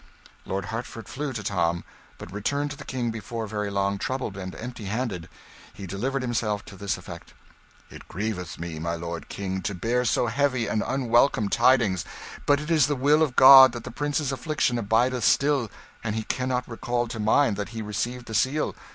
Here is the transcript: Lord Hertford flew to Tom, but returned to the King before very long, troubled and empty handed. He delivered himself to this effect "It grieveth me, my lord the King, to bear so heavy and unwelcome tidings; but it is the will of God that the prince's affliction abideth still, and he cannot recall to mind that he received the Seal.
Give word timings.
Lord 0.47 0.65
Hertford 0.73 1.07
flew 1.07 1.31
to 1.31 1.43
Tom, 1.43 1.83
but 2.17 2.33
returned 2.33 2.71
to 2.71 2.75
the 2.75 2.83
King 2.85 3.11
before 3.11 3.45
very 3.45 3.69
long, 3.69 3.99
troubled 3.99 4.35
and 4.35 4.55
empty 4.55 4.85
handed. 4.85 5.29
He 5.75 5.85
delivered 5.85 6.23
himself 6.23 6.65
to 6.65 6.75
this 6.75 6.97
effect 6.97 7.35
"It 7.91 8.07
grieveth 8.07 8.57
me, 8.57 8.79
my 8.79 8.95
lord 8.95 9.25
the 9.25 9.27
King, 9.27 9.61
to 9.61 9.75
bear 9.75 10.03
so 10.05 10.25
heavy 10.25 10.65
and 10.65 10.83
unwelcome 10.83 11.49
tidings; 11.49 12.03
but 12.47 12.59
it 12.59 12.71
is 12.71 12.87
the 12.87 12.95
will 12.95 13.21
of 13.21 13.35
God 13.35 13.73
that 13.73 13.83
the 13.83 13.91
prince's 13.91 14.31
affliction 14.31 14.79
abideth 14.79 15.23
still, 15.23 15.69
and 16.03 16.15
he 16.15 16.23
cannot 16.23 16.67
recall 16.67 17.07
to 17.07 17.19
mind 17.19 17.55
that 17.57 17.69
he 17.69 17.83
received 17.83 18.25
the 18.25 18.33
Seal. 18.33 18.73